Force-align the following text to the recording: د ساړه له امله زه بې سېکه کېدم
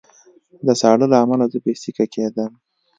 د 0.65 0.67
ساړه 0.81 1.05
له 1.11 1.17
امله 1.23 1.45
زه 1.51 1.57
بې 1.63 1.73
سېکه 1.81 2.05
کېدم 2.13 2.51